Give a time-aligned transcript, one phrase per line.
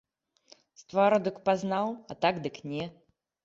[0.83, 2.93] З твару дык пазнаў, а так дык не.